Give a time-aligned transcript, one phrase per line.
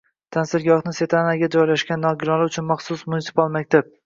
[0.35, 3.95] Tahsilgohi Setagayada joylashgan, nogironlar uchun maxsus munisipal maktab